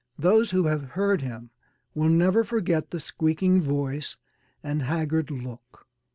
Those 0.17 0.49
who 0.49 0.65
have 0.65 0.81
heard 0.97 1.21
him 1.21 1.51
will 1.93 2.09
never 2.09 2.43
forget 2.43 2.89
the 2.89 2.99
squeaking 2.99 3.61
voice 3.61 4.17
and 4.63 4.81
haggard 4.81 5.29
look. 5.29 5.85